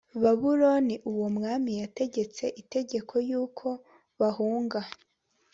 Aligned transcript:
babuloni 0.23 0.95
uwo 1.11 1.27
mwami 1.35 1.71
yategetse 1.81 2.43
itegeko 2.61 3.13
yuko 3.29 3.67
bahunga 4.19 4.79